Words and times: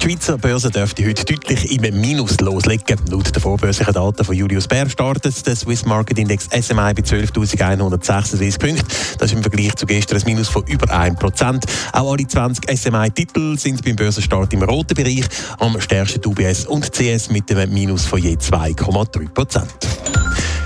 Die 0.00 0.08
Schweizer 0.08 0.38
Börse 0.38 0.70
dürfte 0.70 1.06
heute 1.06 1.26
deutlich 1.26 1.70
im 1.70 2.00
Minus 2.00 2.40
loslegen. 2.40 2.96
Laut 3.10 3.36
den 3.36 3.42
vorbörslichen 3.42 3.92
Daten 3.92 4.24
von 4.24 4.34
Julius 4.34 4.66
Baer 4.66 4.88
startet 4.88 5.46
der 5.46 5.54
Swiss 5.54 5.84
Market 5.84 6.18
Index 6.18 6.44
SMI 6.44 6.94
bei 6.94 7.02
12.136 7.02 8.58
Punkten. 8.58 8.86
Das 9.18 9.30
ist 9.30 9.36
im 9.36 9.42
Vergleich 9.42 9.76
zu 9.76 9.84
gestern 9.84 10.18
ein 10.18 10.24
Minus 10.24 10.48
von 10.48 10.64
über 10.64 10.86
1%. 10.86 11.64
Auch 11.92 12.12
alle 12.12 12.26
20 12.26 12.78
SMI-Titel 12.78 13.58
sind 13.58 13.84
beim 13.84 13.96
Börsenstart 13.96 14.54
im 14.54 14.62
roten 14.62 14.94
Bereich. 14.94 15.26
Am 15.58 15.78
stärksten 15.78 16.24
UBS 16.24 16.64
und 16.64 16.90
CS 16.90 17.28
mit 17.28 17.50
einem 17.50 17.70
Minus 17.70 18.06
von 18.06 18.22
je 18.22 18.36
2,3%. 18.36 19.89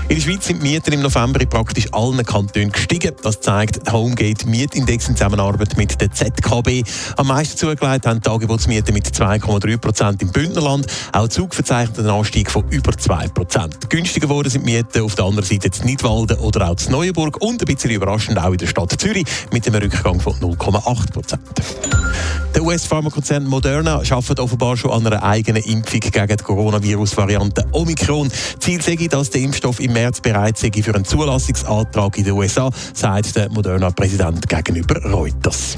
In 0.07 0.17
der 0.17 0.21
Schweiz 0.21 0.45
sind 0.45 0.61
die 0.61 0.69
Mieten 0.69 0.93
im 0.93 1.01
November 1.01 1.41
in 1.41 1.49
praktisch 1.49 1.91
allen 1.91 2.23
Kantonen 2.23 2.71
gestiegen. 2.71 3.15
Das 3.23 3.41
zeigt 3.41 3.87
der 3.87 3.93
Homegate 3.93 4.47
Mietindex 4.47 5.09
in 5.09 5.15
Zusammenarbeit 5.15 5.75
mit 5.77 5.99
der 5.99 6.11
ZKB. 6.11 6.83
Am 7.17 7.25
meisten 7.25 7.57
zugelegt 7.57 8.05
haben 8.05 8.21
die 8.21 8.29
Angebotsmieten 8.29 8.93
mit 8.93 9.07
2,3 9.07 9.77
Prozent 9.77 10.21
im 10.21 10.31
Bündnerland. 10.31 10.85
Auch 11.11 11.27
Zug 11.27 11.55
verzeichnet 11.55 11.97
einen 11.97 12.11
Anstieg 12.11 12.51
von 12.51 12.63
über 12.69 12.95
2 12.95 13.29
Prozent. 13.29 13.89
Günstiger 13.89 14.27
geworden 14.27 14.49
sind 14.51 14.63
Mieten 14.63 15.01
auf 15.01 15.15
der 15.15 15.25
anderen 15.25 15.49
Seite 15.49 15.71
in 15.79 15.85
Nidwalden 15.87 16.37
oder 16.37 16.69
auch 16.69 16.75
in 16.85 16.91
Neuenburg 16.91 17.41
und 17.41 17.59
ein 17.59 17.65
bisschen 17.65 17.89
überraschend 17.89 18.37
auch 18.37 18.51
in 18.51 18.59
der 18.59 18.67
Stadt 18.67 18.93
Zürich 19.01 19.25
mit 19.51 19.65
einem 19.67 19.81
Rückgang 19.81 20.19
von 20.19 20.33
0,8 20.33 21.13
Prozent. 21.13 21.41
US-Pharmakonzern 22.65 23.45
Moderna 23.45 23.97
arbeitet 23.97 24.39
offenbar 24.39 24.75
schon 24.75 24.89
an 24.89 25.05
einer 25.05 25.21
eigenen 25.21 25.61
Impfung 25.61 25.99
gegen 25.99 26.27
die 26.27 26.43
Coronavirus-Variante 26.43 27.63
Omikron. 27.71 28.31
Ziel 28.59 28.81
sei, 28.81 28.95
dass 29.07 29.29
der 29.29 29.41
Impfstoff 29.41 29.79
im 29.79 29.93
März 29.93 30.19
bereit 30.19 30.57
sei 30.57 30.71
für 30.71 30.95
einen 30.95 31.05
Zulassungsantrag 31.05 32.17
in 32.17 32.23
den 32.23 32.33
USA, 32.33 32.71
sagt 32.93 33.35
der 33.35 33.51
Moderna-Präsident 33.51 34.49
gegenüber 34.49 34.99
Reuters. 35.11 35.75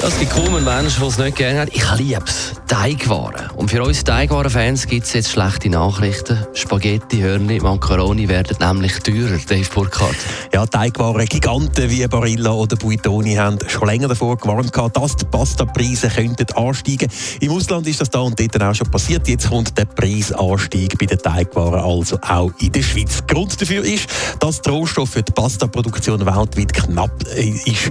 Es 0.00 0.16
gibt 0.18 0.30
kaum 0.30 0.54
einen 0.54 0.64
Menschen, 0.64 1.00
der 1.00 1.08
es 1.08 1.18
nicht 1.18 1.36
gerne 1.36 1.60
hat. 1.60 1.68
Ich 1.72 1.94
liebe 1.96 2.22
es. 2.24 2.52
Teigwaren. 2.68 3.50
Und 3.56 3.70
für 3.70 3.82
uns 3.82 4.04
Teigwaren-Fans 4.04 4.86
gibt 4.86 5.06
es 5.06 5.12
jetzt 5.12 5.30
schlechte 5.30 5.70
Nachrichten. 5.70 6.46
Spaghetti, 6.54 7.18
Hörnli, 7.18 7.58
Macaroni 7.60 8.28
werden 8.28 8.56
nämlich 8.60 8.98
teurer, 9.00 9.38
Dave 9.48 9.68
Burkhardt. 9.74 10.16
Ja, 10.54 10.66
Teigwaren-Giganten 10.66 11.90
wie 11.90 12.06
Barilla 12.06 12.52
oder 12.52 12.76
Buitoni 12.76 13.34
haben 13.34 13.58
schon 13.66 13.88
länger 13.88 14.08
davor 14.08 14.36
gewarnt, 14.36 14.70
dass 14.94 15.16
die 15.16 15.24
Pastapreise 15.24 16.08
könnten 16.08 16.46
ansteigen 16.52 17.10
Im 17.40 17.52
Ausland 17.52 17.86
ist 17.88 18.00
das 18.00 18.10
da 18.10 18.20
und 18.20 18.38
dort 18.38 18.62
auch 18.62 18.74
schon 18.74 18.90
passiert. 18.90 19.26
Jetzt 19.26 19.48
kommt 19.48 19.76
der 19.76 19.86
Preisanstieg 19.86 20.96
bei 20.98 21.06
den 21.06 21.18
Teigwaren 21.18 21.80
also 21.80 22.18
auch 22.22 22.52
in 22.60 22.70
der 22.70 22.82
Schweiz. 22.82 23.24
Grund 23.26 23.60
dafür 23.60 23.82
ist, 23.84 24.06
dass 24.38 24.62
die 24.62 24.70
Rohstoffe 24.70 25.10
für 25.10 25.22
die 25.22 25.32
Pastaproduktion 25.32 26.24
weltweit 26.24 26.72
knapp 26.72 27.10
äh, 27.34 27.48
ist. 27.48 27.90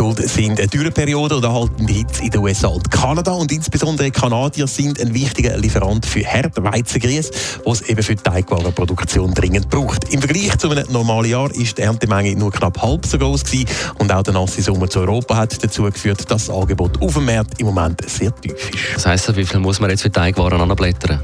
Schuld 0.00 0.16
sind 0.30 0.58
eine 0.58 0.66
Dürreperiode 0.66 1.36
oder 1.36 1.68
die 1.78 1.92
Hitze 1.92 2.22
in 2.22 2.30
den 2.30 2.40
USA 2.40 2.68
und 2.68 2.90
Kanada. 2.90 3.32
Und 3.32 3.52
insbesondere 3.52 4.10
Kanadier 4.10 4.66
sind 4.66 4.98
ein 4.98 5.12
wichtiger 5.12 5.58
Lieferant 5.58 6.06
für 6.06 6.20
Herdweizengrieß, 6.20 7.30
was 7.66 7.82
es 7.82 7.88
eben 7.90 8.02
für 8.02 8.14
die 8.14 8.22
Teigwarenproduktion 8.22 9.34
dringend 9.34 9.68
braucht. 9.68 10.10
Im 10.10 10.22
Vergleich 10.22 10.56
zu 10.56 10.70
einem 10.70 10.90
normalen 10.90 11.30
Jahr 11.30 11.50
ist 11.54 11.76
die 11.76 11.82
Erntemenge 11.82 12.34
nur 12.34 12.50
knapp 12.50 12.80
halb 12.80 13.04
so 13.04 13.18
groß 13.18 13.44
gewesen. 13.44 13.66
Und 13.98 14.10
auch 14.10 14.22
der 14.22 14.32
nasse 14.32 14.62
Sommer 14.62 14.88
zu 14.88 15.00
Europa 15.00 15.36
hat 15.36 15.62
dazu 15.62 15.82
geführt, 15.82 16.30
dass 16.30 16.46
das 16.46 16.48
Angebot 16.48 16.98
auf 17.02 17.12
dem 17.12 17.26
Markt 17.26 17.60
im 17.60 17.66
Moment 17.66 18.00
sehr 18.08 18.34
tief 18.36 18.70
ist. 18.70 18.94
Das 18.94 19.04
heisst, 19.04 19.36
wie 19.36 19.44
viel 19.44 19.60
muss 19.60 19.80
man 19.80 19.90
jetzt 19.90 20.00
für 20.00 20.10
Teigwaren 20.10 20.62
anblättern? 20.62 21.20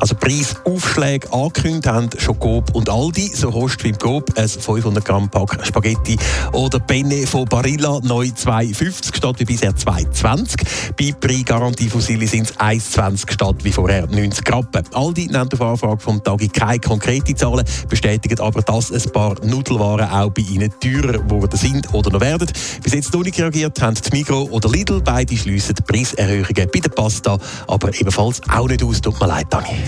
Also 0.00 0.14
Preisaufschläge 0.14 1.32
angekündigt 1.32 1.86
haben 1.86 2.08
schon 2.18 2.38
Coop 2.38 2.74
und 2.74 2.88
Aldi. 2.88 3.30
So 3.34 3.50
kostet 3.50 3.82
beim 3.82 3.98
Coop 3.98 4.38
ein 4.38 4.48
500 4.48 5.04
Gramm 5.04 5.28
Pack 5.28 5.58
Spaghetti 5.66 6.16
oder 6.52 6.78
Penne 6.78 7.26
von 7.26 7.44
Barilla 7.44 8.00
neu 8.02 8.26
2,50 8.26 9.16
statt 9.16 9.36
wie 9.38 9.44
bisher 9.44 9.72
2,20. 9.72 10.56
Bei 10.96 11.12
Preisgarantie 11.18 11.90
Silly 11.98 12.26
sind 12.26 12.50
es 12.50 12.56
1,20 12.58 13.32
statt 13.32 13.56
wie 13.62 13.72
vorher 13.72 14.06
90 14.06 14.52
Rappen. 14.52 14.84
Aldi 14.94 15.26
nennt 15.26 15.52
auf 15.54 15.60
Anfrage 15.60 16.00
vom 16.00 16.22
Tagi 16.22 16.48
keine 16.48 16.78
konkrete 16.78 17.34
Zahlen, 17.34 17.64
bestätigt 17.88 18.40
aber, 18.40 18.62
dass 18.62 18.92
ein 18.92 19.12
paar 19.12 19.34
Nudelwaren 19.44 20.08
auch 20.08 20.30
bei 20.30 20.42
ihnen 20.42 20.72
teurer 20.80 21.18
geworden 21.18 21.56
sind 21.56 21.92
oder 21.92 22.10
noch 22.10 22.20
werden. 22.20 22.48
Bis 22.82 22.94
jetzt 22.94 23.12
noch 23.12 23.22
nicht 23.22 23.38
reagiert 23.38 23.80
haben 23.82 23.94
die 23.94 24.16
Migro 24.16 24.48
oder 24.50 24.68
Lidl. 24.68 25.00
Beide 25.00 25.36
schliessen 25.36 25.74
Preiserhöhungen 25.86 26.68
bei 26.72 26.80
der 26.80 26.90
Pasta, 26.90 27.38
aber 27.66 27.92
ebenfalls 27.98 28.40
auch 28.48 28.68
nicht 28.68 28.82
aus. 28.82 29.00
Tut 29.00 29.20
mir 29.20 29.26
leid, 29.26 29.46
Dani. 29.50 29.87